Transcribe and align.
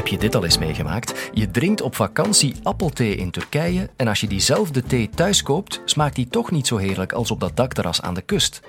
Heb 0.00 0.08
je 0.08 0.18
dit 0.18 0.34
al 0.34 0.44
eens 0.44 0.58
meegemaakt? 0.58 1.30
Je 1.32 1.50
drinkt 1.50 1.80
op 1.80 1.94
vakantie 1.94 2.54
appelthee 2.62 3.16
in 3.16 3.30
Turkije 3.30 3.90
en 3.96 4.08
als 4.08 4.20
je 4.20 4.26
diezelfde 4.26 4.82
thee 4.82 5.08
thuis 5.08 5.42
koopt, 5.42 5.80
smaakt 5.84 6.14
die 6.14 6.28
toch 6.28 6.50
niet 6.50 6.66
zo 6.66 6.76
heerlijk 6.76 7.12
als 7.12 7.30
op 7.30 7.40
dat 7.40 7.56
dakterras 7.56 8.02
aan 8.02 8.14
de 8.14 8.20
kust. 8.20 8.60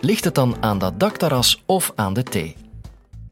Ligt 0.00 0.24
het 0.24 0.34
dan 0.34 0.56
aan 0.60 0.78
dat 0.78 1.00
dakterras 1.00 1.62
of 1.66 1.92
aan 1.94 2.12
de 2.12 2.22
thee? 2.22 2.56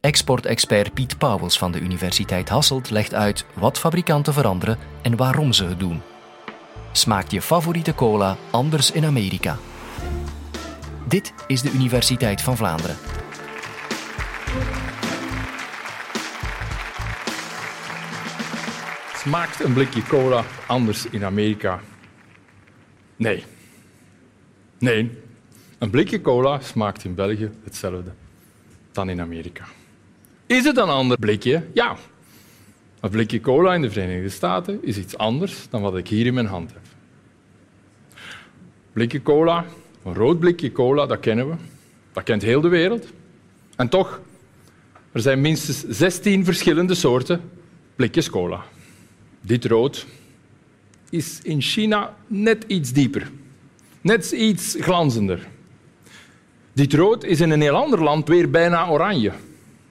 Export-expert 0.01 0.93
Piet 0.93 1.17
Pauwels 1.17 1.57
van 1.57 1.71
de 1.71 1.79
Universiteit 1.79 2.49
Hasselt 2.49 2.89
legt 2.89 3.13
uit 3.13 3.45
wat 3.53 3.79
fabrikanten 3.79 4.33
veranderen 4.33 4.77
en 5.01 5.15
waarom 5.15 5.53
ze 5.53 5.65
het 5.65 5.79
doen. 5.79 6.01
Smaakt 6.91 7.31
je 7.31 7.41
favoriete 7.41 7.95
cola 7.95 8.37
anders 8.51 8.91
in 8.91 9.05
Amerika? 9.05 9.57
Dit 11.07 11.33
is 11.47 11.61
de 11.61 11.71
Universiteit 11.71 12.41
van 12.41 12.57
Vlaanderen. 12.57 12.95
Smaakt 19.21 19.63
een 19.63 19.73
blikje 19.73 20.03
cola 20.03 20.43
anders 20.67 21.05
in 21.05 21.23
Amerika? 21.23 21.79
Nee. 23.15 23.43
Nee, 24.79 25.11
een 25.77 25.89
blikje 25.89 26.21
cola 26.21 26.59
smaakt 26.59 27.03
in 27.03 27.15
België 27.15 27.49
hetzelfde 27.63 28.11
dan 28.91 29.09
in 29.09 29.21
Amerika. 29.21 29.65
Is 30.45 30.63
het 30.63 30.77
een 30.77 30.89
ander 30.89 31.17
blikje? 31.19 31.67
Ja. 31.73 31.95
Een 32.99 33.09
blikje 33.09 33.39
cola 33.39 33.73
in 33.73 33.81
de 33.81 33.91
Verenigde 33.91 34.29
Staten 34.29 34.83
is 34.83 34.97
iets 34.97 35.17
anders 35.17 35.69
dan 35.69 35.81
wat 35.81 35.97
ik 35.97 36.07
hier 36.07 36.25
in 36.25 36.33
mijn 36.33 36.45
hand 36.45 36.73
heb. 36.73 36.83
Blikje 38.93 39.21
cola, 39.21 39.65
een 40.03 40.13
rood 40.13 40.39
blikje 40.39 40.71
cola, 40.71 41.05
dat 41.05 41.19
kennen 41.19 41.49
we. 41.49 41.55
Dat 42.13 42.23
kent 42.23 42.41
heel 42.41 42.61
de 42.61 42.67
wereld. 42.67 43.07
En 43.75 43.89
toch, 43.89 44.21
er 45.11 45.21
zijn 45.21 45.41
minstens 45.41 45.97
16 45.97 46.45
verschillende 46.45 46.95
soorten 46.95 47.41
blikjes 47.95 48.29
cola. 48.29 48.63
Dit 49.41 49.65
rood 49.65 50.05
is 51.09 51.39
in 51.41 51.61
China 51.61 52.15
net 52.27 52.63
iets 52.67 52.91
dieper, 52.91 53.31
net 54.01 54.31
iets 54.31 54.75
glanzender. 54.79 55.47
Dit 56.73 56.93
rood 56.93 57.23
is 57.23 57.41
in 57.41 57.49
een 57.49 57.61
heel 57.61 57.75
ander 57.75 58.03
land 58.03 58.27
weer 58.27 58.49
bijna 58.49 58.89
oranje. 58.89 59.31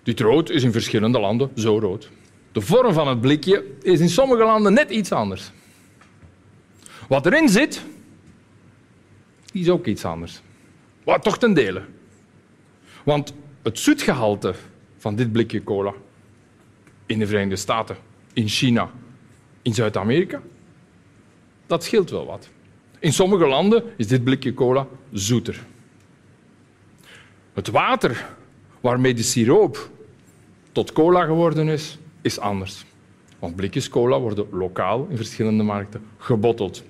Dit 0.02 0.20
rood 0.20 0.50
is 0.50 0.62
in 0.62 0.72
verschillende 0.72 1.20
landen 1.20 1.50
zo 1.54 1.78
rood. 1.78 2.10
De 2.52 2.60
vorm 2.60 2.92
van 2.92 3.08
het 3.08 3.20
blikje 3.20 3.64
is 3.82 4.00
in 4.00 4.08
sommige 4.08 4.44
landen 4.44 4.72
net 4.72 4.90
iets 4.90 5.12
anders. 5.12 5.50
Wat 7.08 7.26
erin 7.26 7.48
zit, 7.48 7.82
is 9.52 9.68
ook 9.68 9.86
iets 9.86 10.04
anders. 10.04 10.40
Wat 11.04 11.22
toch 11.22 11.38
ten 11.38 11.54
dele. 11.54 11.82
Want 13.04 13.32
het 13.62 13.78
zoetgehalte 13.78 14.54
van 14.96 15.16
dit 15.16 15.32
blikje 15.32 15.64
cola 15.64 15.92
in 17.06 17.18
de 17.18 17.26
Verenigde 17.26 17.56
Staten, 17.56 17.96
in 18.32 18.48
China, 18.48 18.90
in 19.70 19.76
Zuid-Amerika, 19.76 20.42
dat 21.66 21.84
scheelt 21.84 22.10
wel 22.10 22.26
wat. 22.26 22.48
In 22.98 23.12
sommige 23.12 23.46
landen 23.46 23.84
is 23.96 24.06
dit 24.06 24.24
blikje 24.24 24.54
cola 24.54 24.86
zoeter. 25.12 25.64
Het 27.52 27.68
water 27.68 28.26
waarmee 28.80 29.14
de 29.14 29.22
siroop 29.22 29.90
tot 30.72 30.92
cola 30.92 31.24
geworden 31.24 31.68
is, 31.68 31.98
is 32.22 32.38
anders. 32.38 32.84
Want 33.38 33.56
blikjes 33.56 33.88
cola 33.88 34.18
worden 34.20 34.46
lokaal 34.50 35.06
in 35.08 35.16
verschillende 35.16 35.62
markten 35.62 36.02
gebotteld. 36.18 36.82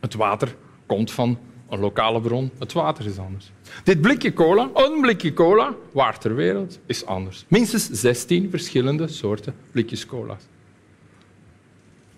Het 0.00 0.14
water 0.14 0.56
komt 0.86 1.10
van 1.10 1.38
een 1.68 1.78
lokale 1.78 2.20
bron. 2.20 2.50
Het 2.58 2.72
water 2.72 3.06
is 3.06 3.18
anders. 3.18 3.50
Dit 3.84 4.00
blikje 4.00 4.32
cola, 4.32 4.70
een 4.74 5.00
blikje 5.00 5.32
cola, 5.32 5.74
waar 5.92 6.18
ter 6.18 6.34
wereld, 6.34 6.78
is 6.86 7.06
anders. 7.06 7.44
Minstens 7.48 7.88
16 7.90 8.50
verschillende 8.50 9.08
soorten 9.08 9.54
blikjes 9.70 10.06
cola. 10.06 10.36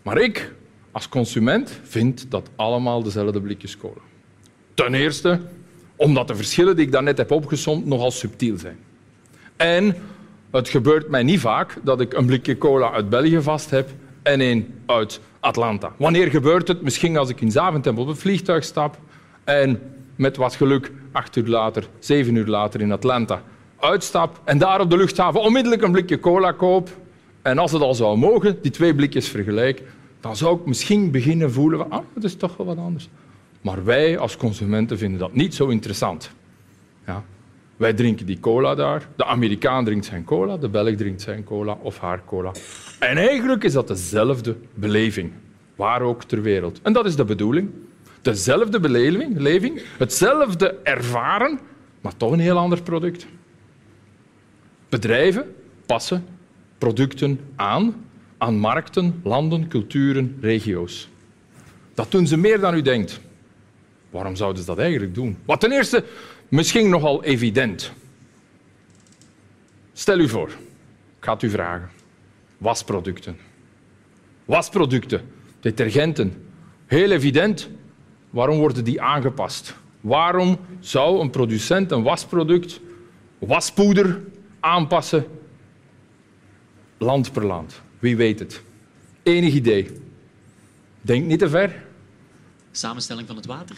Maar 0.05 0.19
ik, 0.19 0.53
als 0.93 1.09
consument, 1.09 1.81
vind 1.83 2.27
dat 2.31 2.51
allemaal 2.57 3.03
dezelfde 3.03 3.41
blikjes 3.41 3.77
cola. 3.77 4.01
Ten 4.75 4.95
eerste 4.95 5.41
omdat 5.97 6.29
de 6.29 6.35
verschillen 6.35 6.77
die 6.77 6.87
ik 6.87 6.92
daarnet 6.92 7.19
heb 7.19 7.31
opgesomd 7.31 7.87
nogal 7.87 8.11
subtiel 8.11 8.59
zijn. 8.59 8.79
En 9.57 9.97
het 10.51 10.69
gebeurt 10.69 11.09
mij 11.09 11.23
niet 11.23 11.41
vaak 11.41 11.77
dat 11.83 12.01
ik 12.01 12.14
een 12.14 12.27
blikje 12.27 12.59
cola 12.59 12.93
uit 12.93 13.09
België 13.09 13.43
vast 13.43 13.70
heb 13.70 13.91
en 14.23 14.41
een 14.41 14.75
uit 14.87 15.20
Atlanta. 15.41 15.93
Wanneer 15.97 16.31
gebeurt 16.31 16.69
het? 16.69 16.83
Misschien 16.83 17.17
als 17.17 17.29
ik 17.29 17.41
in 17.41 17.51
Zaventem 17.51 17.98
op 17.98 18.09
een 18.09 18.17
vliegtuig 18.17 18.64
stap 18.64 18.98
en 19.45 19.81
met 20.17 20.37
wat 20.37 20.55
geluk 20.55 20.93
acht 21.13 21.37
uur 21.37 21.47
later, 21.47 21.89
zeven 21.98 22.35
uur 22.35 22.47
later 22.47 22.81
in 22.81 22.93
Atlanta 22.93 23.43
uitstap 23.85 24.41
en 24.45 24.59
daar 24.59 24.81
op 24.81 24.91
de 24.91 24.97
luchthaven 24.97 25.41
onmiddellijk 25.41 25.83
een 25.83 25.93
blikje 25.93 26.20
cola 26.20 26.53
koop. 26.53 26.89
En 27.45 27.59
als 27.59 27.73
het 27.73 27.83
al 27.83 27.95
zou 27.95 28.19
mogen, 28.19 28.59
die 28.63 28.71
twee 28.71 28.95
blikjes 28.95 29.29
vergelijk, 29.29 29.83
dan 30.21 30.37
zou 30.37 30.59
ik 30.59 30.67
misschien 30.67 31.11
beginnen 31.11 31.53
voelen 31.53 31.79
van, 31.79 31.91
ah, 31.91 32.05
dat 32.15 32.25
is 32.25 32.35
toch 32.35 32.57
wel 32.57 32.67
wat 32.67 32.79
anders. 32.79 33.09
Maar 33.61 33.85
wij 33.85 34.19
als 34.19 34.37
consumenten 34.37 34.99
vinden 34.99 35.19
dat 35.19 35.35
niet 35.35 35.55
zo 35.55 35.69
interessant. 35.69 36.31
Ja. 37.07 37.25
Wij 37.77 37.93
drinken 37.93 38.27
die 38.27 38.41
cola 38.41 38.75
daar. 38.75 39.09
De 39.17 39.25
Amerikaan 39.25 39.85
drinkt 39.85 40.05
zijn 40.05 40.25
cola, 40.25 40.57
de 40.57 40.69
Belg 40.69 40.95
drinkt 40.97 41.23
zijn 41.23 41.45
cola 41.45 41.79
of 41.83 41.99
haar 41.99 42.23
cola. 42.25 42.53
En 42.99 43.17
eigenlijk 43.17 43.65
is 43.65 43.73
dat 43.73 43.89
dezelfde 43.89 44.57
beleving, 44.75 45.33
waar 45.77 46.03
ook 46.03 46.25
ter 46.25 46.43
wereld. 46.43 46.81
En 46.83 46.93
dat 46.93 47.07
is 47.07 47.17
de 47.17 47.25
bedoeling. 47.25 47.71
Dezelfde 48.23 48.81
beleving, 48.81 49.83
hetzelfde 49.99 50.79
ervaren, 50.83 51.61
maar 52.01 52.17
toch 52.17 52.33
een 52.33 52.39
heel 52.39 52.59
ander 52.59 52.83
product. 52.83 53.27
Bedrijven 54.89 55.55
passen 55.87 56.33
producten 56.84 57.40
aan 57.56 58.05
aan 58.39 58.56
markten, 58.58 59.20
landen, 59.22 59.68
culturen, 59.68 60.39
regio's. 60.40 61.08
Dat 61.95 62.11
doen 62.11 62.27
ze 62.27 62.36
meer 62.36 62.61
dan 62.61 62.74
u 62.74 62.83
denkt. 62.83 63.20
Waarom 64.11 64.36
zouden 64.36 64.61
ze 64.61 64.67
dat 64.67 64.78
eigenlijk 64.78 65.14
doen? 65.14 65.36
Wat 65.45 65.61
ten 65.61 65.72
eerste 65.72 66.05
misschien 66.48 66.89
nogal 66.89 67.22
evident. 67.22 67.92
Stel 69.92 70.18
u 70.18 70.28
voor, 70.28 70.48
ik 71.18 71.24
ga 71.24 71.36
u 71.40 71.50
vragen. 71.50 71.90
Wasproducten. 72.58 73.36
Wasproducten, 74.45 75.20
detergenten. 75.61 76.46
Heel 76.86 77.11
evident. 77.11 77.68
Waarom 78.30 78.58
worden 78.58 78.84
die 78.84 79.02
aangepast? 79.02 79.74
Waarom 80.01 80.58
zou 80.80 81.20
een 81.20 81.30
producent 81.30 81.90
een 81.90 82.02
wasproduct, 82.02 82.80
waspoeder, 83.39 84.20
aanpassen 84.61 85.27
land 86.99 87.33
per 87.33 87.45
land? 87.45 87.83
Wie 87.99 88.17
weet 88.17 88.39
het? 88.39 88.63
Enig 89.23 89.55
idee. 89.55 89.91
Denk 91.01 91.25
niet 91.25 91.39
te 91.39 91.49
ver. 91.49 91.85
Samenstelling 92.71 93.27
van 93.27 93.37
het 93.37 93.47
water? 93.47 93.77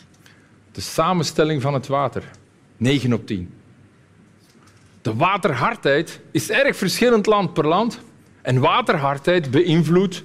De 0.72 0.80
samenstelling 0.80 1.62
van 1.62 1.74
het 1.74 1.86
water. 1.86 2.30
9 2.76 3.12
op 3.12 3.26
10. 3.26 3.50
De 5.02 5.14
waterhardheid 5.14 6.20
is 6.30 6.50
erg 6.50 6.76
verschillend 6.76 7.26
land 7.26 7.52
per 7.52 7.66
land. 7.66 8.00
En 8.42 8.60
waterhardheid 8.60 9.50
beïnvloedt 9.50 10.14
het 10.16 10.24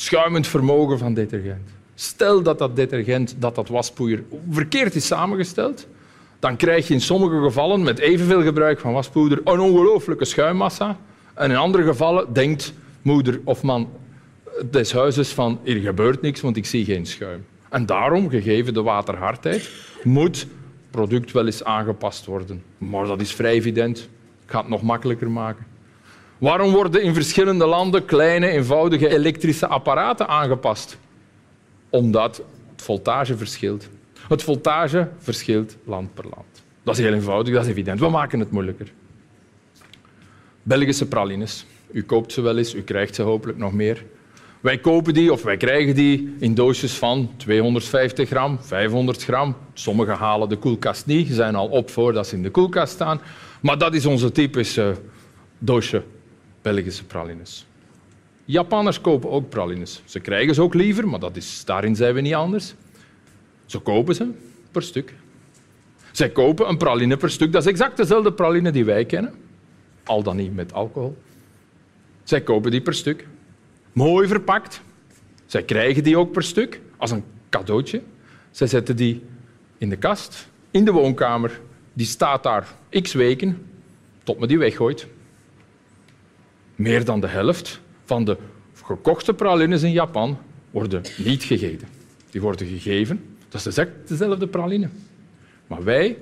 schuimend 0.00 0.46
vermogen 0.46 0.98
van 0.98 1.14
detergent. 1.14 1.70
Stel 1.94 2.42
dat 2.42 2.58
dat 2.58 2.76
detergent, 2.76 3.34
dat 3.38 3.54
dat 3.54 3.68
waspoeier 3.68 4.22
verkeerd 4.50 4.94
is 4.94 5.06
samengesteld, 5.06 5.86
dan 6.38 6.56
krijg 6.56 6.88
je 6.88 6.94
in 6.94 7.00
sommige 7.00 7.40
gevallen 7.42 7.82
met 7.82 7.98
evenveel 7.98 8.42
gebruik 8.42 8.80
van 8.80 8.92
waspoeder 8.92 9.40
een 9.44 9.60
ongelooflijke 9.60 10.24
schuimmassa. 10.24 10.98
En 11.34 11.50
in 11.50 11.56
andere 11.56 11.82
gevallen 11.84 12.32
denkt 12.32 12.72
moeder 13.02 13.40
of 13.44 13.62
man 13.62 13.88
des 14.70 14.92
huizes 14.92 15.28
van 15.28 15.60
hier 15.62 15.80
gebeurt 15.80 16.22
niks, 16.22 16.40
want 16.40 16.56
ik 16.56 16.66
zie 16.66 16.84
geen 16.84 17.06
schuim. 17.06 17.46
En 17.68 17.86
daarom, 17.86 18.28
gegeven 18.28 18.74
de 18.74 18.82
waterhardheid, 18.82 19.70
moet 20.02 20.40
het 20.40 20.48
product 20.90 21.32
wel 21.32 21.46
eens 21.46 21.64
aangepast 21.64 22.26
worden. 22.26 22.62
Maar 22.78 23.06
dat 23.06 23.20
is 23.20 23.34
vrij 23.34 23.52
evident. 23.52 23.98
Ik 24.44 24.50
ga 24.50 24.58
het 24.58 24.68
nog 24.68 24.82
makkelijker 24.82 25.30
maken. 25.30 25.66
Waarom 26.38 26.72
worden 26.72 27.02
in 27.02 27.14
verschillende 27.14 27.66
landen 27.66 28.04
kleine, 28.04 28.48
eenvoudige 28.48 29.08
elektrische 29.08 29.66
apparaten 29.66 30.28
aangepast? 30.28 30.98
Omdat 31.90 32.42
het 32.70 32.82
voltage 32.82 33.36
verschilt. 33.36 33.88
Het 34.28 34.42
voltage 34.42 35.08
verschilt 35.18 35.76
land 35.84 36.14
per 36.14 36.24
land. 36.24 36.64
Dat 36.82 36.98
is 36.98 37.04
heel 37.04 37.12
eenvoudig, 37.12 37.54
dat 37.54 37.64
is 37.64 37.70
evident. 37.70 38.00
We 38.00 38.08
maken 38.08 38.40
het 38.40 38.50
moeilijker. 38.50 38.92
Belgische 40.70 41.06
pralines. 41.06 41.66
U 41.92 42.02
koopt 42.02 42.32
ze 42.32 42.40
wel 42.40 42.58
eens, 42.58 42.74
u 42.74 42.82
krijgt 42.82 43.14
ze 43.14 43.22
hopelijk 43.22 43.58
nog 43.58 43.72
meer. 43.72 44.04
Wij 44.60 44.78
kopen 44.78 45.14
die 45.14 45.32
of 45.32 45.42
wij 45.42 45.56
krijgen 45.56 45.94
die 45.94 46.34
in 46.38 46.54
doosjes 46.54 46.92
van 46.92 47.30
250 47.36 48.28
gram, 48.28 48.58
500 48.60 49.24
gram. 49.24 49.56
Sommigen 49.72 50.14
halen 50.14 50.48
de 50.48 50.56
koelkast 50.56 51.06
niet, 51.06 51.26
ze 51.26 51.34
zijn 51.34 51.54
al 51.54 51.68
op 51.68 51.90
voordat 51.90 52.26
ze 52.26 52.36
in 52.36 52.42
de 52.42 52.50
koelkast 52.50 52.92
staan. 52.92 53.20
Maar 53.60 53.78
dat 53.78 53.94
is 53.94 54.06
onze 54.06 54.32
typische 54.32 54.96
doosje 55.58 56.02
Belgische 56.62 57.04
pralines. 57.04 57.66
Japanners 58.44 59.00
kopen 59.00 59.30
ook 59.30 59.48
pralines. 59.48 60.02
Ze 60.04 60.20
krijgen 60.20 60.54
ze 60.54 60.62
ook 60.62 60.74
liever, 60.74 61.08
maar 61.08 61.20
dat 61.20 61.36
is, 61.36 61.64
daarin 61.64 61.96
zijn 61.96 62.14
we 62.14 62.20
niet 62.20 62.34
anders. 62.34 62.74
Ze 63.66 63.78
kopen 63.78 64.14
ze 64.14 64.28
per 64.70 64.82
stuk. 64.82 65.14
Zij 66.12 66.30
kopen 66.30 66.68
een 66.68 66.78
praline 66.78 67.16
per 67.16 67.30
stuk. 67.30 67.52
Dat 67.52 67.62
is 67.62 67.70
exact 67.70 67.96
dezelfde 67.96 68.32
praline 68.32 68.70
die 68.70 68.84
wij 68.84 69.04
kennen, 69.04 69.34
al 70.10 70.22
dan 70.22 70.36
niet 70.36 70.54
met 70.54 70.72
alcohol. 70.72 71.16
Zij 72.22 72.40
kopen 72.40 72.70
die 72.70 72.80
per 72.80 72.94
stuk. 72.94 73.26
Mooi 73.92 74.28
verpakt. 74.28 74.80
Zij 75.46 75.62
krijgen 75.62 76.02
die 76.02 76.18
ook 76.18 76.32
per 76.32 76.42
stuk 76.42 76.80
als 76.96 77.10
een 77.10 77.24
cadeautje. 77.48 78.02
Zij 78.50 78.66
zetten 78.66 78.96
die 78.96 79.22
in 79.78 79.88
de 79.88 79.96
kast, 79.96 80.48
in 80.70 80.84
de 80.84 80.92
woonkamer. 80.92 81.60
Die 81.92 82.06
staat 82.06 82.42
daar 82.42 82.68
x 82.90 83.12
weken 83.12 83.66
tot 84.22 84.38
men 84.38 84.48
die 84.48 84.58
weggooit. 84.58 85.06
Meer 86.74 87.04
dan 87.04 87.20
de 87.20 87.28
helft 87.28 87.80
van 88.04 88.24
de 88.24 88.36
gekochte 88.84 89.34
pralines 89.34 89.82
in 89.82 89.92
Japan 89.92 90.38
worden 90.70 91.02
niet 91.16 91.42
gegeten. 91.42 91.88
Die 92.30 92.40
worden 92.40 92.66
gegeven. 92.66 93.36
Dat 93.48 93.60
is 93.60 93.66
exact 93.66 94.08
dezelfde 94.08 94.46
praline. 94.46 94.88
Maar 95.66 95.84
wij, 95.84 96.18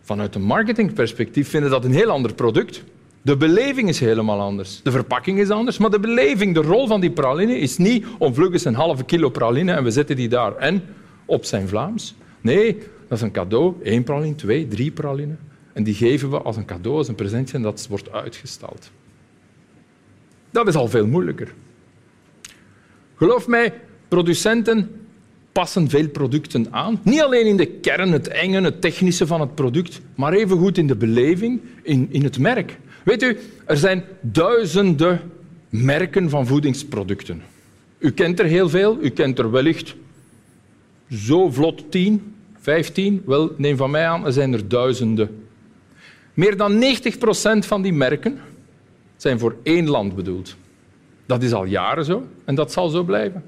vanuit 0.00 0.34
een 0.34 0.42
marketingperspectief, 0.42 1.48
vinden 1.48 1.70
dat 1.70 1.84
een 1.84 1.92
heel 1.92 2.10
ander 2.10 2.34
product. 2.34 2.84
De 3.22 3.36
beleving 3.36 3.88
is 3.88 4.00
helemaal 4.00 4.40
anders. 4.40 4.82
De 4.82 4.90
verpakking 4.90 5.38
is 5.38 5.50
anders, 5.50 5.78
maar 5.78 5.90
de 5.90 6.00
beleving, 6.00 6.54
de 6.54 6.60
rol 6.60 6.86
van 6.86 7.00
die 7.00 7.10
praline 7.10 7.58
is 7.58 7.76
niet 7.76 8.06
om 8.18 8.34
vlug 8.34 8.64
een 8.64 8.74
halve 8.74 9.04
kilo 9.04 9.30
praline 9.30 9.72
en 9.72 9.84
we 9.84 9.90
zetten 9.90 10.16
die 10.16 10.28
daar 10.28 10.56
en 10.56 10.82
op 11.24 11.44
zijn 11.44 11.68
Vlaams. 11.68 12.14
Nee, 12.40 12.78
dat 13.08 13.18
is 13.18 13.20
een 13.20 13.32
cadeau. 13.32 13.74
Eén 13.82 14.04
praline, 14.04 14.34
twee, 14.34 14.68
drie 14.68 14.90
praline. 14.90 15.34
En 15.72 15.82
die 15.82 15.94
geven 15.94 16.30
we 16.30 16.38
als 16.38 16.56
een 16.56 16.64
cadeau, 16.64 16.96
als 16.96 17.08
een 17.08 17.14
presentje 17.14 17.56
en 17.56 17.62
dat 17.62 17.86
wordt 17.88 18.12
uitgestald. 18.12 18.90
Dat 20.50 20.68
is 20.68 20.74
al 20.74 20.88
veel 20.88 21.06
moeilijker. 21.06 21.54
Geloof 23.16 23.46
mij, 23.46 23.74
producenten 24.08 24.90
passen 25.52 25.88
veel 25.88 26.08
producten 26.08 26.66
aan. 26.70 27.00
Niet 27.02 27.20
alleen 27.20 27.46
in 27.46 27.56
de 27.56 27.66
kern, 27.66 28.12
het 28.12 28.28
enge, 28.28 28.60
het 28.60 28.80
technische 28.80 29.26
van 29.26 29.40
het 29.40 29.54
product, 29.54 30.00
maar 30.14 30.32
evengoed 30.32 30.78
in 30.78 30.86
de 30.86 30.96
beleving, 30.96 31.60
in, 31.82 32.08
in 32.10 32.24
het 32.24 32.38
merk. 32.38 32.78
Weet 33.02 33.22
u, 33.22 33.38
er 33.64 33.76
zijn 33.76 34.04
duizenden 34.20 35.20
merken 35.68 36.30
van 36.30 36.46
voedingsproducten. 36.46 37.42
U 37.98 38.10
kent 38.10 38.38
er 38.38 38.44
heel 38.44 38.68
veel, 38.68 38.98
u 39.00 39.08
kent 39.08 39.38
er 39.38 39.50
wellicht 39.50 39.94
zo 41.10 41.50
vlot 41.50 41.90
10, 41.90 42.34
15. 42.60 43.22
Wel, 43.26 43.54
neem 43.56 43.76
van 43.76 43.90
mij 43.90 44.06
aan, 44.06 44.26
er 44.26 44.32
zijn 44.32 44.52
er 44.52 44.68
duizenden. 44.68 45.44
Meer 46.34 46.56
dan 46.56 46.78
90 46.78 47.18
procent 47.18 47.66
van 47.66 47.82
die 47.82 47.92
merken 47.92 48.40
zijn 49.16 49.38
voor 49.38 49.56
één 49.62 49.88
land 49.88 50.14
bedoeld. 50.14 50.56
Dat 51.26 51.42
is 51.42 51.52
al 51.52 51.64
jaren 51.64 52.04
zo 52.04 52.26
en 52.44 52.54
dat 52.54 52.72
zal 52.72 52.88
zo 52.88 53.02
blijven. 53.02 53.44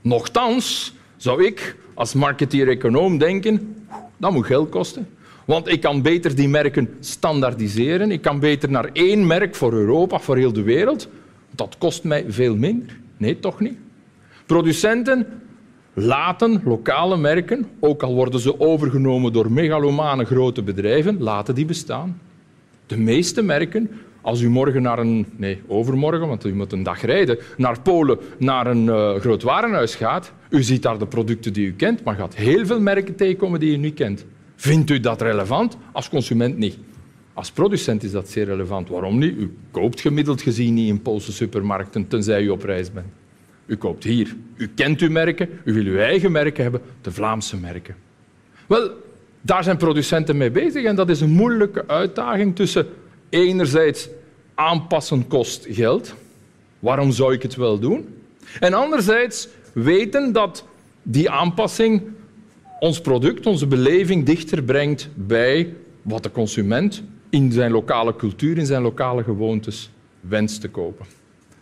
Nochtans 0.00 0.94
zou 1.16 1.44
ik 1.44 1.76
als 1.94 2.14
marketeer-econoom 2.14 3.18
denken, 3.18 3.84
dat 4.16 4.32
moet 4.32 4.46
geld 4.46 4.68
kosten. 4.68 5.08
Want 5.44 5.68
ik 5.68 5.80
kan 5.80 6.02
beter 6.02 6.34
die 6.34 6.48
merken 6.48 6.88
standaardiseren. 7.00 8.10
Ik 8.10 8.22
kan 8.22 8.40
beter 8.40 8.70
naar 8.70 8.90
één 8.92 9.26
merk 9.26 9.54
voor 9.54 9.72
Europa, 9.72 10.18
voor 10.18 10.36
heel 10.36 10.52
de 10.52 10.62
wereld. 10.62 11.08
Dat 11.50 11.78
kost 11.78 12.04
mij 12.04 12.24
veel 12.28 12.56
minder. 12.56 12.96
Nee, 13.16 13.38
toch 13.38 13.60
niet. 13.60 13.78
Producenten 14.46 15.26
laten 15.94 16.62
lokale 16.64 17.16
merken, 17.16 17.66
ook 17.80 18.02
al 18.02 18.14
worden 18.14 18.40
ze 18.40 18.60
overgenomen 18.60 19.32
door 19.32 19.52
megalomane 19.52 20.24
grote 20.24 20.62
bedrijven, 20.62 21.22
laten 21.22 21.54
die 21.54 21.64
bestaan. 21.64 22.20
De 22.86 22.96
meeste 22.96 23.42
merken 23.42 23.90
als 24.20 24.40
u 24.40 24.48
morgen 24.48 24.82
naar 24.82 24.98
een, 24.98 25.26
nee, 25.36 25.62
overmorgen, 25.66 26.28
want 26.28 26.44
u 26.44 26.54
moet 26.54 26.72
een 26.72 26.82
dag 26.82 27.02
rijden, 27.02 27.38
naar 27.56 27.80
Polen, 27.80 28.18
naar 28.38 28.66
een 28.66 28.84
uh, 28.84 29.14
groot 29.14 29.42
warenhuis 29.42 29.94
gaat, 29.94 30.32
u 30.50 30.62
ziet 30.62 30.82
daar 30.82 30.98
de 30.98 31.06
producten 31.06 31.52
die 31.52 31.66
u 31.66 31.72
kent, 31.72 32.04
maar 32.04 32.14
gaat 32.14 32.34
heel 32.34 32.66
veel 32.66 32.80
merken 32.80 33.16
tegenkomen 33.16 33.60
die 33.60 33.72
u 33.72 33.76
niet 33.76 33.94
kent. 33.94 34.24
Vindt 34.62 34.90
u 34.90 35.00
dat 35.00 35.20
relevant? 35.20 35.76
Als 35.92 36.08
consument 36.08 36.58
niet. 36.58 36.76
Als 37.32 37.50
producent 37.50 38.02
is 38.02 38.10
dat 38.10 38.28
zeer 38.28 38.44
relevant. 38.44 38.88
Waarom 38.88 39.18
niet? 39.18 39.38
U 39.38 39.56
koopt 39.70 40.00
gemiddeld 40.00 40.42
gezien 40.42 40.74
niet 40.74 40.88
in 40.88 41.02
Poolse 41.02 41.32
supermarkten, 41.32 42.08
tenzij 42.08 42.42
u 42.42 42.48
op 42.48 42.62
reis 42.62 42.92
bent. 42.92 43.06
U 43.66 43.76
koopt 43.76 44.04
hier. 44.04 44.36
U 44.56 44.70
kent 44.74 45.00
uw 45.00 45.10
merken, 45.10 45.48
u 45.64 45.72
wil 45.72 45.84
uw 45.84 45.98
eigen 45.98 46.32
merken 46.32 46.62
hebben, 46.62 46.80
de 47.00 47.12
Vlaamse 47.12 47.56
merken. 47.56 47.94
Wel, 48.66 48.90
daar 49.40 49.64
zijn 49.64 49.76
producenten 49.76 50.36
mee 50.36 50.50
bezig 50.50 50.84
en 50.84 50.96
dat 50.96 51.08
is 51.08 51.20
een 51.20 51.30
moeilijke 51.30 51.88
uitdaging 51.88 52.56
tussen 52.56 52.86
enerzijds 53.28 54.08
aanpassen 54.54 55.26
kost 55.28 55.66
geld. 55.70 56.14
Waarom 56.78 57.12
zou 57.12 57.32
ik 57.32 57.42
het 57.42 57.54
wel 57.54 57.78
doen? 57.78 58.08
En 58.60 58.74
anderzijds 58.74 59.48
weten 59.72 60.32
dat 60.32 60.64
die 61.02 61.30
aanpassing 61.30 62.02
ons 62.82 63.00
product, 63.00 63.46
onze 63.46 63.66
beleving 63.66 64.24
dichter 64.24 64.62
brengt 64.62 65.08
bij 65.14 65.74
wat 66.02 66.22
de 66.22 66.30
consument 66.30 67.02
in 67.30 67.52
zijn 67.52 67.70
lokale 67.70 68.16
cultuur, 68.16 68.58
in 68.58 68.66
zijn 68.66 68.82
lokale 68.82 69.22
gewoontes 69.22 69.90
wenst 70.20 70.60
te 70.60 70.68
kopen. 70.68 71.06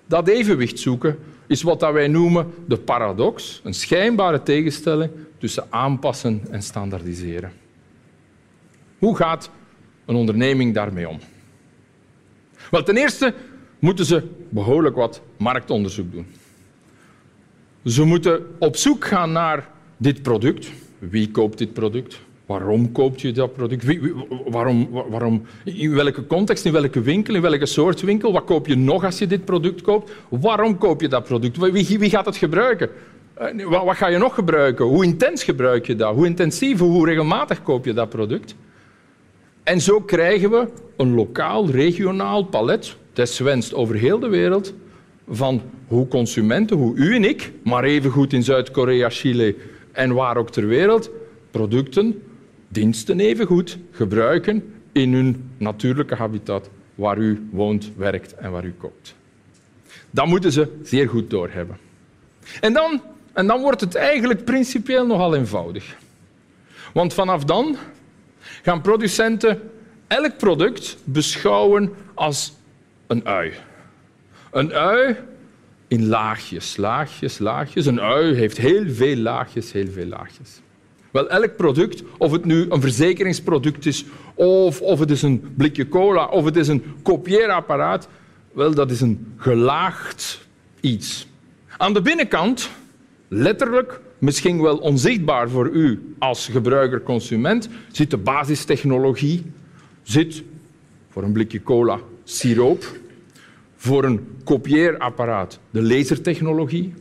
Dat 0.06 0.28
evenwicht 0.28 0.78
zoeken 0.78 1.18
is 1.46 1.62
wat 1.62 1.80
wij 1.80 2.08
noemen 2.08 2.46
de 2.66 2.76
paradox, 2.76 3.60
een 3.64 3.74
schijnbare 3.74 4.42
tegenstelling 4.42 5.10
tussen 5.38 5.66
aanpassen 5.70 6.40
en 6.50 6.62
standaardiseren. 6.62 7.52
Hoe 8.98 9.16
gaat 9.16 9.50
een 10.04 10.14
onderneming 10.14 10.74
daarmee 10.74 11.08
om? 11.08 11.18
Wel, 12.70 12.82
ten 12.82 12.96
eerste 12.96 13.34
moeten 13.78 14.04
ze 14.04 14.22
behoorlijk 14.48 14.96
wat 14.96 15.20
marktonderzoek 15.36 16.12
doen. 16.12 16.26
Ze 17.84 18.04
moeten 18.04 18.46
op 18.58 18.76
zoek 18.76 19.04
gaan 19.04 19.32
naar 19.32 19.68
dit 19.96 20.22
product. 20.22 20.70
Wie 21.00 21.30
koopt 21.30 21.58
dit 21.58 21.72
product? 21.72 22.20
Waarom 22.46 22.92
koopt 22.92 23.20
je 23.20 23.32
dat 23.32 23.52
product? 23.52 23.84
Waarom, 24.48 24.88
waarom, 24.90 25.42
in 25.64 25.94
welke 25.94 26.26
context, 26.26 26.64
in 26.64 26.72
welke 26.72 27.00
winkel, 27.00 27.34
in 27.34 27.40
welke 27.40 27.66
soort 27.66 28.00
winkel? 28.00 28.32
Wat 28.32 28.44
koop 28.44 28.66
je 28.66 28.76
nog 28.76 29.04
als 29.04 29.18
je 29.18 29.26
dit 29.26 29.44
product 29.44 29.82
koopt? 29.82 30.12
Waarom 30.28 30.78
koop 30.78 31.00
je 31.00 31.08
dat 31.08 31.24
product? 31.24 31.56
Wie, 31.56 32.10
gaat 32.10 32.26
het 32.26 32.36
gebruiken? 32.36 32.88
Eh, 33.34 33.64
wat, 33.64 33.84
wat 33.84 33.96
ga 33.96 34.06
je 34.06 34.18
nog 34.18 34.34
gebruiken? 34.34 34.84
Hoe 34.84 35.04
intens 35.04 35.44
gebruik 35.44 35.86
je 35.86 35.96
dat? 35.96 36.14
Hoe 36.14 36.26
intensief, 36.26 36.78
hoe 36.78 37.06
regelmatig 37.06 37.62
koop 37.62 37.84
je 37.84 37.92
dat 37.92 38.08
product? 38.08 38.54
En 39.62 39.80
zo 39.80 40.00
krijgen 40.00 40.50
we 40.50 40.68
een 40.96 41.14
lokaal, 41.14 41.70
regionaal 41.70 42.44
palet, 42.44 42.96
deswenst 43.12 43.74
over 43.74 43.94
heel 43.94 44.18
de 44.18 44.28
wereld, 44.28 44.74
van 45.28 45.62
hoe 45.86 46.08
consumenten, 46.08 46.76
hoe 46.76 46.96
u 46.96 47.14
en 47.14 47.24
ik, 47.24 47.52
maar 47.64 47.84
evengoed 47.84 48.32
in 48.32 48.42
Zuid-Korea, 48.42 49.10
Chile 49.10 49.54
en 49.92 50.12
waar 50.12 50.36
ook 50.36 50.50
ter 50.50 50.66
wereld, 50.66 51.10
producten, 51.50 52.22
diensten 52.68 53.20
evengoed 53.20 53.78
gebruiken 53.90 54.74
in 54.92 55.12
hun 55.12 55.50
natuurlijke 55.56 56.14
habitat 56.14 56.70
waar 56.94 57.18
u 57.18 57.48
woont, 57.50 57.90
werkt 57.96 58.34
en 58.34 58.50
waar 58.50 58.64
u 58.64 58.74
koopt. 58.78 59.14
Dat 60.10 60.26
moeten 60.26 60.52
ze 60.52 60.78
zeer 60.82 61.08
goed 61.08 61.30
doorhebben. 61.30 61.76
En 62.60 62.72
dan, 62.72 63.02
en 63.32 63.46
dan 63.46 63.60
wordt 63.60 63.80
het 63.80 63.94
eigenlijk 63.94 64.44
principieel 64.44 65.06
nogal 65.06 65.34
eenvoudig. 65.34 65.96
Want 66.92 67.14
vanaf 67.14 67.44
dan 67.44 67.76
gaan 68.62 68.80
producenten 68.80 69.70
elk 70.06 70.36
product 70.36 70.96
beschouwen 71.04 71.94
als 72.14 72.52
een 73.06 73.26
ui. 73.26 73.52
Een 74.50 74.72
ui 74.72 75.16
in 75.90 76.06
laagjes, 76.06 76.76
laagjes, 76.76 77.38
laagjes. 77.38 77.86
Een 77.86 78.00
ui 78.00 78.34
heeft 78.34 78.56
heel 78.56 78.84
veel 78.88 79.16
laagjes, 79.16 79.72
heel 79.72 79.90
veel 79.90 80.06
laagjes. 80.06 80.60
Wel, 81.10 81.30
elk 81.30 81.56
product, 81.56 82.02
of 82.18 82.32
het 82.32 82.44
nu 82.44 82.66
een 82.68 82.80
verzekeringsproduct 82.80 83.86
is, 83.86 84.04
of, 84.34 84.80
of 84.80 84.98
het 84.98 85.10
is 85.10 85.22
een 85.22 85.54
blikje 85.56 85.88
cola, 85.88 86.26
of 86.26 86.44
het 86.44 86.56
is 86.56 86.68
een 86.68 86.84
kopieerapparaat, 87.02 88.08
wel, 88.52 88.74
dat 88.74 88.90
is 88.90 89.00
een 89.00 89.32
gelaagd 89.36 90.46
iets. 90.80 91.26
Aan 91.76 91.92
de 91.92 92.02
binnenkant, 92.02 92.70
letterlijk, 93.28 94.00
misschien 94.18 94.62
wel 94.62 94.76
onzichtbaar 94.76 95.50
voor 95.50 95.68
u 95.68 96.14
als 96.18 96.48
gebruiker-consument, 96.48 97.68
zit 97.92 98.10
de 98.10 98.16
basistechnologie, 98.16 99.52
zit 100.02 100.42
voor 101.08 101.22
een 101.22 101.32
blikje 101.32 101.62
cola 101.62 101.98
siroop, 102.24 102.84
voor 103.80 104.04
een 104.04 104.26
kopieerapparaat 104.44 105.60
de 105.70 105.82
lasertechnologie, 105.82 106.94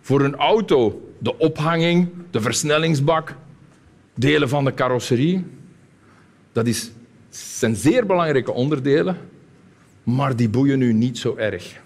voor 0.00 0.20
een 0.20 0.36
auto 0.36 1.10
de 1.18 1.38
ophanging, 1.38 2.08
de 2.30 2.40
versnellingsbak, 2.40 3.34
delen 4.14 4.48
van 4.48 4.64
de 4.64 4.74
carrosserie. 4.74 5.44
Dat 6.52 6.66
is, 6.66 6.90
zijn 7.28 7.76
zeer 7.76 8.06
belangrijke 8.06 8.52
onderdelen, 8.52 9.16
maar 10.02 10.36
die 10.36 10.48
boeien 10.48 10.80
u 10.80 10.92
niet 10.92 11.18
zo 11.18 11.36
erg. 11.36 11.80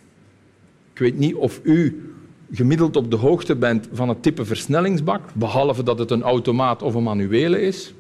Ik 0.93 0.99
weet 0.99 1.19
niet 1.19 1.35
of 1.35 1.61
u 1.63 2.13
gemiddeld 2.53 2.97
op 2.97 3.11
de 3.11 3.17
hoogte 3.17 3.57
bent 3.57 3.89
van 3.93 4.09
het 4.09 4.23
type 4.23 4.45
versnellingsbak, 4.45 5.23
behalve 5.35 5.83
dat 5.83 5.99
het 5.99 6.11
een 6.11 6.23
automaat 6.23 6.83
of 6.83 6.95
een 6.95 7.03
manuele 7.03 7.61
is. 7.61 7.95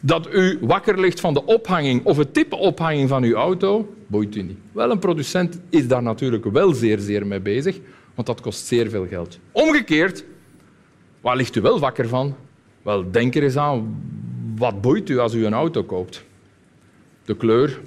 Dat 0.00 0.34
u 0.34 0.58
wakker 0.60 1.00
ligt 1.00 1.20
van 1.20 1.34
de 1.34 1.44
ophanging 1.44 2.04
of 2.04 2.16
het 2.16 2.34
type 2.34 2.56
ophanging 2.56 3.08
van 3.08 3.22
uw 3.22 3.34
auto, 3.34 3.94
boeit 4.06 4.36
u 4.36 4.42
niet. 4.42 4.58
Wel, 4.72 4.90
een 4.90 4.98
producent 4.98 5.60
is 5.70 5.88
daar 5.88 6.02
natuurlijk 6.02 6.44
wel 6.44 6.72
zeer, 6.72 6.98
zeer 6.98 7.26
mee 7.26 7.40
bezig, 7.40 7.78
want 8.14 8.26
dat 8.26 8.40
kost 8.40 8.66
zeer 8.66 8.90
veel 8.90 9.06
geld. 9.06 9.38
Omgekeerd, 9.52 10.24
waar 11.20 11.36
ligt 11.36 11.56
u 11.56 11.60
wel 11.60 11.78
wakker 11.78 12.08
van? 12.08 12.36
Wel, 12.82 13.10
denk 13.10 13.34
er 13.34 13.42
eens 13.42 13.56
aan, 13.56 14.02
wat 14.56 14.80
boeit 14.80 15.08
u 15.08 15.18
als 15.18 15.34
u 15.34 15.46
een 15.46 15.54
auto 15.54 15.82
koopt? 15.82 16.24
De 17.24 17.36
kleur, 17.36 17.80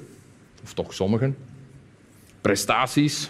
of 0.64 0.74
toch 0.74 0.94
sommigen. 0.94 1.38
prestaties, 2.42 3.30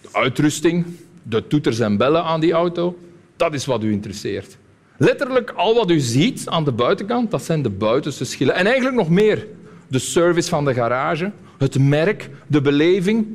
de 0.00 0.08
uitrusting, 0.12 0.86
de 1.22 1.46
toeters 1.46 1.78
en 1.78 1.96
bellen 1.96 2.24
aan 2.24 2.40
die 2.40 2.52
auto, 2.52 2.98
dat 3.36 3.54
is 3.54 3.66
wat 3.66 3.82
u 3.84 3.92
interesseert. 3.92 4.58
Letterlijk 5.02 5.50
al 5.50 5.74
wat 5.74 5.90
u 5.90 5.98
ziet 5.98 6.42
aan 6.46 6.64
de 6.64 6.72
buitenkant, 6.72 7.30
dat 7.30 7.44
zijn 7.44 7.62
de 7.62 7.70
buitenste 7.70 8.24
schillen. 8.24 8.54
En 8.54 8.66
eigenlijk 8.66 8.96
nog 8.96 9.08
meer. 9.08 9.46
De 9.88 9.98
service 9.98 10.48
van 10.48 10.64
de 10.64 10.74
garage, 10.74 11.32
het 11.58 11.78
merk, 11.78 12.30
de 12.46 12.60
beleving, 12.60 13.26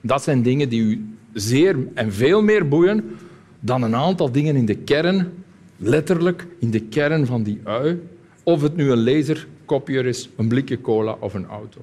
dat 0.00 0.22
zijn 0.22 0.42
dingen 0.42 0.68
die 0.68 0.82
u 0.82 1.06
zeer 1.32 1.76
en 1.94 2.12
veel 2.12 2.42
meer 2.42 2.68
boeien 2.68 3.16
dan 3.60 3.82
een 3.82 3.94
aantal 3.94 4.32
dingen 4.32 4.56
in 4.56 4.66
de 4.66 4.74
kern, 4.74 5.32
letterlijk 5.76 6.46
in 6.58 6.70
de 6.70 6.80
kern 6.80 7.26
van 7.26 7.42
die 7.42 7.60
ui, 7.64 8.00
of 8.42 8.62
het 8.62 8.76
nu 8.76 8.90
een 8.90 9.04
laserkopier 9.04 10.06
is, 10.06 10.28
een 10.36 10.48
blikje 10.48 10.80
cola 10.80 11.16
of 11.20 11.34
een 11.34 11.46
auto. 11.46 11.80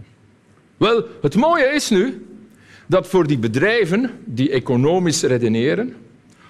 Wel, 0.77 1.05
het 1.21 1.36
mooie 1.36 1.65
is 1.65 1.89
nu 1.89 2.25
dat 2.86 3.07
voor 3.07 3.27
die 3.27 3.39
bedrijven 3.39 4.12
die 4.25 4.50
economisch 4.50 5.21
redeneren, 5.21 5.93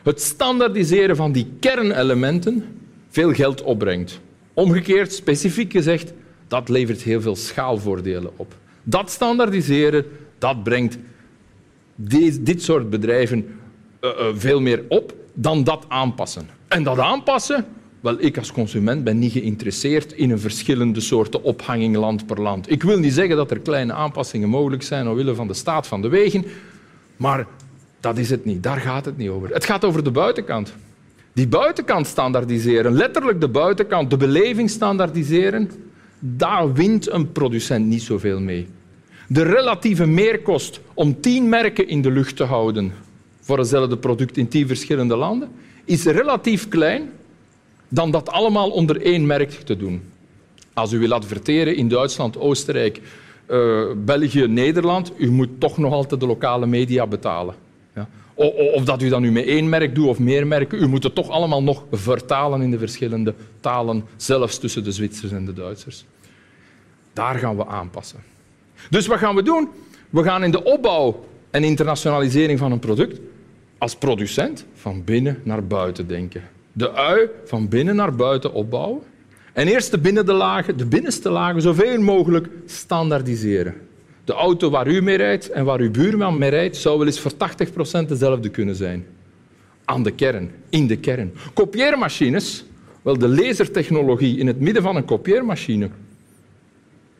het 0.03 0.21
standaardiseren 0.21 1.15
van 1.15 1.31
die 1.31 1.47
kernelementen 1.59 2.65
veel 3.09 3.33
geld 3.33 3.61
opbrengt. 3.61 4.19
Omgekeerd, 4.53 5.13
specifiek 5.13 5.71
gezegd, 5.71 6.13
dat 6.47 6.69
levert 6.69 7.01
heel 7.01 7.21
veel 7.21 7.35
schaalvoordelen 7.35 8.31
op. 8.35 8.55
Dat 8.83 9.11
standaardiseren, 9.11 10.05
dat 10.37 10.63
brengt 10.63 10.97
dit 12.41 12.63
soort 12.63 12.89
bedrijven 12.89 13.45
uh, 14.01 14.09
uh, 14.09 14.25
veel 14.33 14.61
meer 14.61 14.83
op 14.87 15.13
dan 15.33 15.63
dat 15.63 15.85
aanpassen. 15.87 16.47
En 16.67 16.83
dat 16.83 16.99
aanpassen, 16.99 17.65
wel, 17.99 18.15
ik 18.19 18.37
als 18.37 18.51
consument 18.51 19.03
ben 19.03 19.19
niet 19.19 19.31
geïnteresseerd 19.31 20.13
in 20.13 20.31
een 20.31 20.39
verschillende 20.39 20.99
soorten 20.99 21.43
ophanging 21.43 21.95
land 21.95 22.25
per 22.25 22.41
land. 22.41 22.71
Ik 22.71 22.83
wil 22.83 22.99
niet 22.99 23.13
zeggen 23.13 23.35
dat 23.35 23.51
er 23.51 23.59
kleine 23.59 23.93
aanpassingen 23.93 24.49
mogelijk 24.49 24.83
zijn 24.83 25.07
omwille 25.07 25.35
van 25.35 25.47
de 25.47 25.53
staat 25.53 25.87
van 25.87 26.01
de 26.01 26.09
wegen, 26.09 26.45
maar 27.17 27.47
dat 27.99 28.17
is 28.17 28.29
het 28.29 28.45
niet. 28.45 28.63
Daar 28.63 28.77
gaat 28.77 29.05
het 29.05 29.17
niet 29.17 29.29
over. 29.29 29.49
Het 29.53 29.65
gaat 29.65 29.85
over 29.85 30.03
de 30.03 30.11
buitenkant. 30.11 30.73
Die 31.33 31.47
buitenkant 31.47 32.07
standaardiseren, 32.07 32.93
letterlijk 32.93 33.41
de 33.41 33.47
buitenkant, 33.47 34.09
de 34.09 34.17
beleving 34.17 34.69
standaardiseren, 34.69 35.71
daar 36.19 36.73
wint 36.73 37.11
een 37.11 37.31
producent 37.31 37.85
niet 37.85 38.01
zoveel 38.01 38.39
mee. 38.39 38.67
De 39.27 39.43
relatieve 39.43 40.05
meerkost 40.05 40.79
om 40.93 41.21
tien 41.21 41.49
merken 41.49 41.87
in 41.87 42.01
de 42.01 42.11
lucht 42.11 42.35
te 42.35 42.43
houden 42.43 42.93
voor 43.39 43.57
hetzelfde 43.57 43.97
product 43.97 44.37
in 44.37 44.47
tien 44.47 44.67
verschillende 44.67 45.15
landen 45.15 45.49
is 45.85 46.05
relatief 46.05 46.67
klein 46.67 47.09
dan 47.87 48.11
dat 48.11 48.29
allemaal 48.29 48.69
onder 48.69 49.01
één 49.01 49.25
merk 49.25 49.51
te 49.51 49.77
doen. 49.77 50.01
Als 50.73 50.91
u 50.91 50.99
wil 50.99 51.13
adverteren 51.13 51.75
in 51.75 51.87
Duitsland, 51.87 52.37
Oostenrijk, 52.37 53.01
uh, 53.47 53.85
België, 53.97 54.47
Nederland, 54.47 55.11
u 55.17 55.31
moet 55.31 55.49
toch 55.59 55.77
nog 55.77 55.93
altijd 55.93 56.19
de 56.19 56.27
lokale 56.27 56.65
media 56.65 57.07
betalen. 57.07 57.55
Of 58.73 58.83
dat 58.83 59.01
u 59.01 59.09
dat 59.09 59.19
nu 59.19 59.31
met 59.31 59.45
één 59.45 59.69
merk 59.69 59.95
doet 59.95 60.07
of 60.07 60.19
meer 60.19 60.47
merken, 60.47 60.81
u 60.81 60.87
moet 60.87 61.03
het 61.03 61.15
toch 61.15 61.29
allemaal 61.29 61.63
nog 61.63 61.83
vertalen 61.91 62.61
in 62.61 62.71
de 62.71 62.77
verschillende 62.77 63.33
talen, 63.59 64.03
zelfs 64.15 64.57
tussen 64.57 64.83
de 64.83 64.91
Zwitsers 64.91 65.31
en 65.31 65.45
de 65.45 65.53
Duitsers. 65.53 66.05
Daar 67.13 67.35
gaan 67.35 67.57
we 67.57 67.65
aanpassen. 67.65 68.19
Dus 68.89 69.07
wat 69.07 69.17
gaan 69.17 69.35
we 69.35 69.43
doen? 69.43 69.69
We 70.09 70.23
gaan 70.23 70.43
in 70.43 70.51
de 70.51 70.63
opbouw 70.63 71.25
en 71.51 71.63
internationalisering 71.63 72.59
van 72.59 72.71
een 72.71 72.79
product 72.79 73.19
als 73.77 73.95
producent 73.95 74.65
van 74.73 75.03
binnen 75.03 75.41
naar 75.43 75.63
buiten 75.63 76.07
denken. 76.07 76.43
De 76.71 76.91
ui 76.93 77.29
van 77.45 77.67
binnen 77.67 77.95
naar 77.95 78.15
buiten 78.15 78.53
opbouwen. 78.53 79.01
En 79.53 79.67
eerst 79.67 79.91
de, 79.91 79.99
binnen 79.99 80.25
de, 80.25 80.33
lagen, 80.33 80.77
de 80.77 80.85
binnenste 80.85 81.29
lagen 81.29 81.61
zoveel 81.61 82.01
mogelijk 82.01 82.49
standaardiseren. 82.65 83.75
De 84.29 84.35
auto 84.35 84.69
waar 84.69 84.87
u 84.87 85.01
mee 85.01 85.17
rijdt 85.17 85.49
en 85.49 85.65
waar 85.65 85.79
uw 85.79 85.91
buurman 85.91 86.37
mee 86.37 86.49
rijdt, 86.49 86.77
zou 86.77 86.97
wel 86.97 87.07
eens 87.07 87.19
voor 87.19 87.31
80% 88.03 88.07
dezelfde 88.07 88.49
kunnen 88.49 88.75
zijn. 88.75 89.05
Aan 89.85 90.03
de 90.03 90.11
kern, 90.11 90.51
in 90.69 90.87
de 90.87 90.97
kern. 90.97 91.33
Kopieermachines, 91.53 92.65
wel 93.01 93.17
de 93.17 93.27
lasertechnologie 93.27 94.37
in 94.37 94.47
het 94.47 94.59
midden 94.59 94.83
van 94.83 94.95
een 94.95 95.05
kopieermachine. 95.05 95.89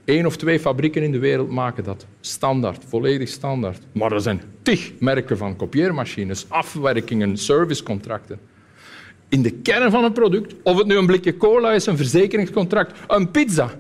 Eén 0.06 0.26
of 0.26 0.38
twee 0.38 0.60
fabrieken 0.60 1.04
in 1.04 1.12
de 1.12 1.20
wereld 1.20 1.50
maken 1.50 1.84
dat. 1.84 2.06
Standaard, 2.22 2.84
volledig 2.88 3.30
standaard. 3.30 3.82
Maar 3.92 4.12
er 4.12 4.22
zijn 4.22 4.42
tig 4.62 4.92
merken 5.00 5.38
van 5.38 5.56
kopieermachines, 5.56 6.46
afwerkingen, 6.50 7.38
servicecontracten. 7.38 8.40
In 9.30 9.42
de 9.42 9.52
kern 9.52 9.92
van 9.92 10.04
een 10.04 10.14
product, 10.14 10.56
of 10.64 10.78
het 10.78 10.88
nu 10.88 10.98
een 10.98 11.06
blikje 11.06 11.38
cola 11.38 11.72
is, 11.72 11.86
een 11.86 11.98
verzekeringscontract, 11.98 13.00
een 13.08 13.32
pizza. 13.32 13.72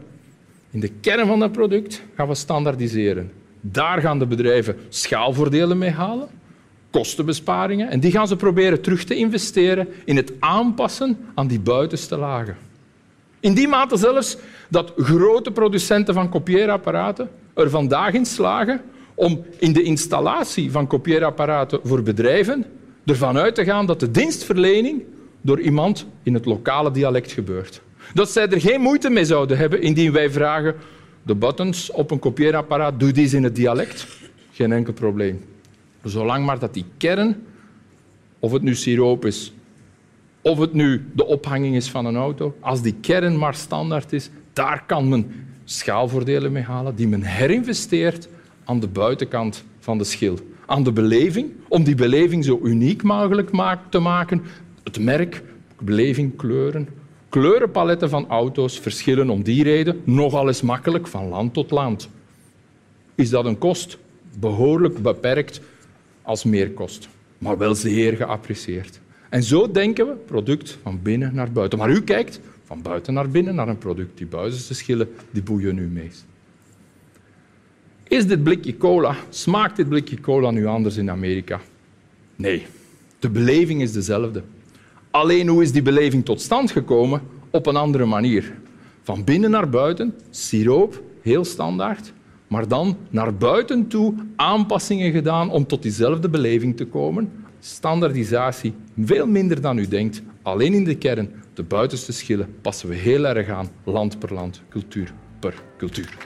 In 0.71 0.79
de 0.79 0.91
kern 1.01 1.27
van 1.27 1.39
dat 1.39 1.51
product 1.51 2.03
gaan 2.15 2.27
we 2.27 2.35
standaardiseren. 2.35 3.31
Daar 3.61 4.01
gaan 4.01 4.19
de 4.19 4.25
bedrijven 4.25 4.77
schaalvoordelen 4.89 5.77
mee 5.77 5.89
halen, 5.89 6.27
kostenbesparingen, 6.89 7.89
en 7.89 7.99
die 7.99 8.11
gaan 8.11 8.27
ze 8.27 8.35
proberen 8.35 8.81
terug 8.81 9.03
te 9.03 9.15
investeren 9.15 9.87
in 10.05 10.15
het 10.15 10.33
aanpassen 10.39 11.17
aan 11.35 11.47
die 11.47 11.59
buitenste 11.59 12.17
lagen. 12.17 12.57
In 13.39 13.53
die 13.53 13.67
mate 13.67 13.97
zelfs 13.97 14.37
dat 14.69 14.93
grote 14.97 15.51
producenten 15.51 16.13
van 16.13 16.29
kopieerapparaten 16.29 17.29
er 17.53 17.69
vandaag 17.69 18.13
in 18.13 18.25
slagen 18.25 18.81
om 19.15 19.45
in 19.57 19.73
de 19.73 19.83
installatie 19.83 20.71
van 20.71 20.87
kopieerapparaten 20.87 21.79
voor 21.83 22.03
bedrijven 22.03 22.65
ervan 23.05 23.37
uit 23.37 23.55
te 23.55 23.63
gaan 23.63 23.85
dat 23.85 23.99
de 23.99 24.11
dienstverlening 24.11 25.03
door 25.41 25.59
iemand 25.59 26.05
in 26.23 26.33
het 26.33 26.45
lokale 26.45 26.91
dialect 26.91 27.31
gebeurt. 27.31 27.81
Dat 28.13 28.29
zij 28.29 28.47
er 28.49 28.61
geen 28.61 28.81
moeite 28.81 29.09
mee 29.09 29.25
zouden 29.25 29.57
hebben 29.57 29.81
indien 29.81 30.11
wij 30.11 30.31
vragen 30.31 30.75
de 31.23 31.35
buttons 31.35 31.91
op 31.91 32.11
een 32.11 32.19
kopieerapparaat, 32.19 32.99
doe 32.99 33.11
die 33.11 33.35
in 33.35 33.43
het 33.43 33.55
dialect. 33.55 34.07
Geen 34.51 34.71
enkel 34.71 34.93
probleem. 34.93 35.41
Zolang 36.03 36.45
maar 36.45 36.59
dat 36.59 36.73
die 36.73 36.85
kern, 36.97 37.43
of 38.39 38.51
het 38.51 38.61
nu 38.61 38.75
siroop 38.75 39.25
is, 39.25 39.53
of 40.41 40.57
het 40.57 40.73
nu 40.73 41.05
de 41.13 41.25
ophanging 41.25 41.75
is 41.75 41.89
van 41.89 42.05
een 42.05 42.15
auto, 42.15 42.55
als 42.59 42.81
die 42.81 42.95
kern 43.01 43.37
maar 43.37 43.55
standaard 43.55 44.13
is, 44.13 44.29
daar 44.53 44.83
kan 44.85 45.09
men 45.09 45.31
schaalvoordelen 45.63 46.51
mee 46.51 46.63
halen 46.63 46.95
die 46.95 47.07
men 47.07 47.21
herinvesteert 47.21 48.29
aan 48.63 48.79
de 48.79 48.87
buitenkant 48.87 49.63
van 49.79 49.97
de 49.97 50.03
schil. 50.03 50.39
Aan 50.65 50.83
de 50.83 50.91
beleving, 50.91 51.51
om 51.67 51.83
die 51.83 51.95
beleving 51.95 52.45
zo 52.45 52.59
uniek 52.63 53.03
mogelijk 53.03 53.49
te 53.89 53.99
maken. 53.99 54.41
Het 54.83 54.99
merk, 54.99 55.41
beleving, 55.79 56.35
kleuren. 56.35 56.87
Kleurenpaletten 57.29 58.09
van 58.09 58.27
auto's 58.27 58.79
verschillen 58.79 59.29
om 59.29 59.43
die 59.43 59.63
reden 59.63 60.01
nogal 60.03 60.47
eens 60.47 60.61
makkelijk 60.61 61.07
van 61.07 61.27
land 61.27 61.53
tot 61.53 61.71
land. 61.71 62.09
Is 63.15 63.29
dat 63.29 63.45
een 63.45 63.57
kost? 63.57 63.97
Behoorlijk 64.39 65.01
beperkt 65.01 65.61
als 66.21 66.43
meerkost, 66.43 67.09
maar 67.37 67.57
wel 67.57 67.75
zeer 67.75 68.15
geapprecieerd. 68.15 68.99
En 69.29 69.43
zo 69.43 69.71
denken 69.71 70.07
we 70.07 70.13
product 70.13 70.77
van 70.81 70.99
binnen 71.01 71.35
naar 71.35 71.51
buiten. 71.51 71.79
Maar 71.79 71.89
u 71.89 72.01
kijkt 72.01 72.39
van 72.63 72.81
buiten 72.81 73.13
naar 73.13 73.29
binnen 73.29 73.55
naar 73.55 73.67
een 73.67 73.77
product. 73.77 74.17
Die 74.17 74.27
buitenste 74.27 74.73
schillen 74.73 75.09
die 75.31 75.43
boeien 75.43 75.77
u 75.77 75.87
meest. 75.87 76.25
Is 78.07 78.27
dit 78.27 78.43
blikje 78.43 78.77
cola, 78.77 79.15
smaakt 79.29 79.75
dit 79.75 79.89
blikje 79.89 80.19
cola 80.19 80.51
nu 80.51 80.65
anders 80.65 80.97
in 80.97 81.09
Amerika? 81.09 81.61
Nee, 82.35 82.65
de 83.19 83.29
beleving 83.29 83.81
is 83.81 83.91
dezelfde. 83.91 84.43
Alleen 85.11 85.47
hoe 85.47 85.61
is 85.61 85.71
die 85.71 85.81
beleving 85.81 86.25
tot 86.25 86.41
stand 86.41 86.71
gekomen? 86.71 87.21
Op 87.51 87.65
een 87.65 87.75
andere 87.75 88.05
manier. 88.05 88.53
Van 89.01 89.23
binnen 89.23 89.51
naar 89.51 89.69
buiten, 89.69 90.15
siroop, 90.29 91.03
heel 91.21 91.45
standaard, 91.45 92.13
maar 92.47 92.67
dan 92.67 92.97
naar 93.09 93.33
buiten 93.35 93.87
toe 93.87 94.13
aanpassingen 94.35 95.11
gedaan 95.11 95.49
om 95.49 95.65
tot 95.65 95.81
diezelfde 95.81 96.29
beleving 96.29 96.77
te 96.77 96.85
komen. 96.85 97.31
Standaardisatie, 97.59 98.73
veel 99.03 99.27
minder 99.27 99.61
dan 99.61 99.77
u 99.77 99.87
denkt, 99.87 100.21
alleen 100.41 100.73
in 100.73 100.83
de 100.83 100.95
kern. 100.95 101.31
De 101.53 101.63
buitenste 101.63 102.11
schillen 102.11 102.55
passen 102.61 102.89
we 102.89 102.95
heel 102.95 103.25
erg 103.25 103.49
aan, 103.49 103.69
land 103.83 104.19
per 104.19 104.33
land, 104.33 104.61
cultuur 104.69 105.13
per 105.39 105.53
cultuur. 105.77 106.17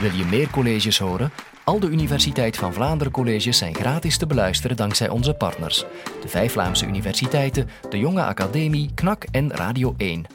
Wil 0.00 0.10
je 0.10 0.24
meer 0.30 0.50
colleges 0.50 0.98
horen? 0.98 1.30
Al 1.64 1.80
de 1.80 1.88
Universiteit 1.88 2.56
van 2.56 2.72
Vlaanderen 2.72 3.12
colleges 3.12 3.58
zijn 3.58 3.74
gratis 3.74 4.16
te 4.16 4.26
beluisteren 4.26 4.76
dankzij 4.76 5.08
onze 5.08 5.34
partners. 5.34 5.84
De 6.20 6.28
vijf 6.28 6.52
Vlaamse 6.52 6.86
universiteiten, 6.86 7.68
de 7.90 7.98
Jonge 7.98 8.22
Academie, 8.22 8.90
KNAK 8.94 9.24
en 9.30 9.52
Radio 9.52 9.94
1. 9.96 10.26